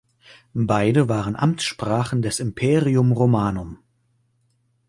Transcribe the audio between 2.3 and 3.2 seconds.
Imperium